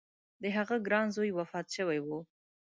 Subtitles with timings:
[0.41, 2.07] د هغه ګران زوی وفات شوی و.